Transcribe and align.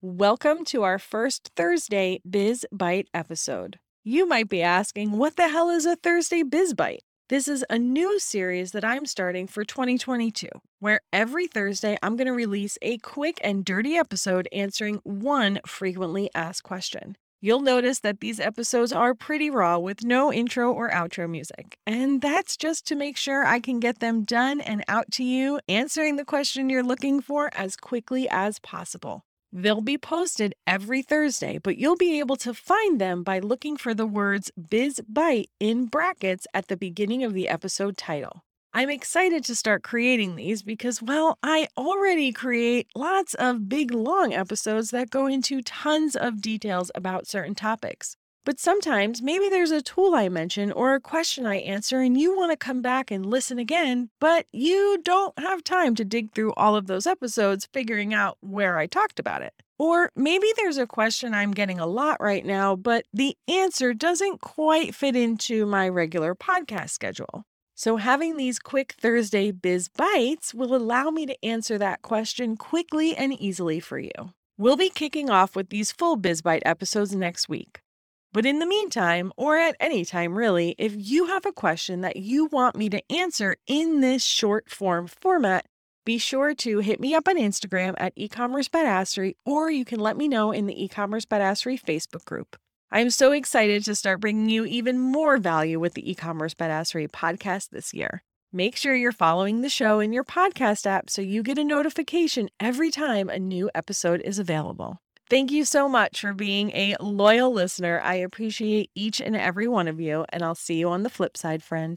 Welcome 0.00 0.64
to 0.66 0.84
our 0.84 1.00
first 1.00 1.50
Thursday 1.56 2.20
Biz 2.30 2.64
Bite 2.70 3.08
episode. 3.12 3.80
You 4.04 4.28
might 4.28 4.48
be 4.48 4.62
asking, 4.62 5.10
what 5.18 5.34
the 5.34 5.48
hell 5.48 5.70
is 5.70 5.86
a 5.86 5.96
Thursday 5.96 6.44
Biz 6.44 6.74
Bite? 6.74 7.02
This 7.28 7.48
is 7.48 7.64
a 7.68 7.80
new 7.80 8.20
series 8.20 8.70
that 8.70 8.84
I'm 8.84 9.06
starting 9.06 9.48
for 9.48 9.64
2022, 9.64 10.50
where 10.78 11.00
every 11.12 11.48
Thursday 11.48 11.98
I'm 12.00 12.14
going 12.14 12.28
to 12.28 12.32
release 12.32 12.78
a 12.80 12.98
quick 12.98 13.40
and 13.42 13.64
dirty 13.64 13.96
episode 13.96 14.46
answering 14.52 15.00
one 15.02 15.58
frequently 15.66 16.30
asked 16.32 16.62
question. 16.62 17.16
You'll 17.40 17.58
notice 17.58 17.98
that 17.98 18.20
these 18.20 18.38
episodes 18.38 18.92
are 18.92 19.14
pretty 19.14 19.50
raw 19.50 19.78
with 19.78 20.04
no 20.04 20.32
intro 20.32 20.72
or 20.72 20.88
outro 20.90 21.28
music. 21.28 21.76
And 21.88 22.22
that's 22.22 22.56
just 22.56 22.86
to 22.86 22.94
make 22.94 23.16
sure 23.16 23.44
I 23.44 23.58
can 23.58 23.80
get 23.80 23.98
them 23.98 24.22
done 24.22 24.60
and 24.60 24.84
out 24.86 25.10
to 25.14 25.24
you, 25.24 25.58
answering 25.68 26.14
the 26.14 26.24
question 26.24 26.70
you're 26.70 26.84
looking 26.84 27.20
for 27.20 27.50
as 27.52 27.74
quickly 27.74 28.28
as 28.30 28.60
possible. 28.60 29.24
They'll 29.50 29.80
be 29.80 29.96
posted 29.96 30.54
every 30.66 31.00
Thursday, 31.00 31.58
but 31.58 31.78
you'll 31.78 31.96
be 31.96 32.18
able 32.18 32.36
to 32.36 32.52
find 32.52 33.00
them 33.00 33.22
by 33.22 33.38
looking 33.38 33.78
for 33.78 33.94
the 33.94 34.06
words 34.06 34.50
Biz 34.70 35.00
Bite 35.08 35.48
in 35.58 35.86
brackets 35.86 36.46
at 36.52 36.68
the 36.68 36.76
beginning 36.76 37.24
of 37.24 37.32
the 37.32 37.48
episode 37.48 37.96
title. 37.96 38.44
I'm 38.74 38.90
excited 38.90 39.44
to 39.44 39.56
start 39.56 39.82
creating 39.82 40.36
these 40.36 40.62
because, 40.62 41.00
well, 41.00 41.38
I 41.42 41.68
already 41.78 42.30
create 42.30 42.88
lots 42.94 43.32
of 43.34 43.70
big, 43.70 43.90
long 43.90 44.34
episodes 44.34 44.90
that 44.90 45.08
go 45.08 45.26
into 45.26 45.62
tons 45.62 46.14
of 46.14 46.42
details 46.42 46.90
about 46.94 47.26
certain 47.26 47.54
topics. 47.54 48.16
But 48.44 48.58
sometimes 48.58 49.20
maybe 49.20 49.48
there's 49.48 49.70
a 49.70 49.82
tool 49.82 50.14
I 50.14 50.28
mention 50.28 50.72
or 50.72 50.94
a 50.94 51.00
question 51.00 51.44
I 51.44 51.56
answer, 51.56 52.00
and 52.00 52.18
you 52.18 52.36
want 52.36 52.52
to 52.52 52.56
come 52.56 52.80
back 52.80 53.10
and 53.10 53.26
listen 53.26 53.58
again, 53.58 54.10
but 54.20 54.46
you 54.52 55.00
don't 55.04 55.38
have 55.38 55.62
time 55.64 55.94
to 55.96 56.04
dig 56.04 56.32
through 56.32 56.54
all 56.54 56.74
of 56.74 56.86
those 56.86 57.06
episodes 57.06 57.68
figuring 57.72 58.14
out 58.14 58.38
where 58.40 58.78
I 58.78 58.86
talked 58.86 59.18
about 59.18 59.42
it. 59.42 59.54
Or 59.78 60.10
maybe 60.16 60.48
there's 60.56 60.78
a 60.78 60.86
question 60.86 61.34
I'm 61.34 61.52
getting 61.52 61.78
a 61.78 61.86
lot 61.86 62.16
right 62.20 62.44
now, 62.44 62.74
but 62.74 63.04
the 63.12 63.36
answer 63.46 63.94
doesn't 63.94 64.40
quite 64.40 64.94
fit 64.94 65.14
into 65.14 65.66
my 65.66 65.88
regular 65.88 66.34
podcast 66.34 66.90
schedule. 66.90 67.44
So, 67.76 67.96
having 67.96 68.36
these 68.36 68.58
quick 68.58 68.96
Thursday 68.98 69.52
Biz 69.52 69.88
Bites 69.90 70.52
will 70.52 70.74
allow 70.74 71.10
me 71.10 71.26
to 71.26 71.44
answer 71.44 71.78
that 71.78 72.02
question 72.02 72.56
quickly 72.56 73.14
and 73.14 73.32
easily 73.40 73.78
for 73.78 74.00
you. 74.00 74.32
We'll 74.56 74.76
be 74.76 74.90
kicking 74.90 75.30
off 75.30 75.54
with 75.54 75.68
these 75.68 75.92
full 75.92 76.16
Biz 76.16 76.42
Bite 76.42 76.64
episodes 76.66 77.14
next 77.14 77.48
week. 77.48 77.78
But 78.32 78.44
in 78.44 78.58
the 78.58 78.66
meantime, 78.66 79.32
or 79.36 79.56
at 79.56 79.76
any 79.80 80.04
time 80.04 80.36
really, 80.36 80.74
if 80.78 80.92
you 80.96 81.26
have 81.26 81.46
a 81.46 81.52
question 81.52 82.02
that 82.02 82.16
you 82.16 82.46
want 82.46 82.76
me 82.76 82.90
to 82.90 83.12
answer 83.12 83.56
in 83.66 84.00
this 84.00 84.22
short 84.22 84.70
form 84.70 85.06
format, 85.06 85.66
be 86.04 86.18
sure 86.18 86.54
to 86.54 86.78
hit 86.78 87.00
me 87.00 87.14
up 87.14 87.28
on 87.28 87.36
Instagram 87.36 87.94
at 87.98 88.16
eCommerce 88.16 88.68
Badassery, 88.68 89.36
or 89.44 89.70
you 89.70 89.84
can 89.84 90.00
let 90.00 90.16
me 90.16 90.28
know 90.28 90.52
in 90.52 90.66
the 90.66 90.74
eCommerce 90.74 91.24
Badassery 91.24 91.80
Facebook 91.80 92.24
group. 92.24 92.56
I 92.90 93.00
am 93.00 93.10
so 93.10 93.32
excited 93.32 93.84
to 93.84 93.94
start 93.94 94.20
bringing 94.20 94.48
you 94.48 94.64
even 94.64 94.98
more 94.98 95.36
value 95.36 95.78
with 95.78 95.94
the 95.94 96.02
eCommerce 96.02 96.54
Badassery 96.54 97.10
podcast 97.10 97.70
this 97.70 97.92
year. 97.92 98.22
Make 98.52 98.76
sure 98.76 98.94
you're 98.94 99.12
following 99.12 99.60
the 99.60 99.68
show 99.68 100.00
in 100.00 100.14
your 100.14 100.24
podcast 100.24 100.86
app 100.86 101.10
so 101.10 101.20
you 101.20 101.42
get 101.42 101.58
a 101.58 101.64
notification 101.64 102.48
every 102.58 102.90
time 102.90 103.28
a 103.28 103.38
new 103.38 103.70
episode 103.74 104.22
is 104.22 104.38
available. 104.38 105.02
Thank 105.30 105.50
you 105.50 105.64
so 105.64 105.88
much 105.88 106.20
for 106.20 106.32
being 106.34 106.70
a 106.70 106.96
loyal 107.00 107.52
listener. 107.52 108.00
I 108.02 108.14
appreciate 108.16 108.90
each 108.94 109.20
and 109.20 109.36
every 109.36 109.68
one 109.68 109.86
of 109.88 110.00
you, 110.00 110.24
and 110.30 110.42
I'll 110.42 110.54
see 110.54 110.76
you 110.76 110.88
on 110.88 111.02
the 111.02 111.10
flip 111.10 111.36
side, 111.36 111.62
friend. 111.62 111.96